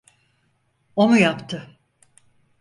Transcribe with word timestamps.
O 0.95 1.07
mu 1.09 1.17
yaptı? 1.17 1.79